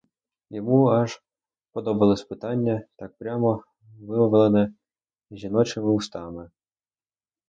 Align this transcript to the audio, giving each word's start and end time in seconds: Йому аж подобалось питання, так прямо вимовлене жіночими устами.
Йому 0.49 0.87
аж 0.87 1.21
подобалось 1.71 2.23
питання, 2.23 2.85
так 2.95 3.17
прямо 3.17 3.63
вимовлене 4.01 4.73
жіночими 5.31 5.89
устами. 5.91 6.51